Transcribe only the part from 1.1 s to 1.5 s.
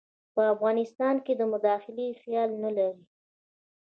کې د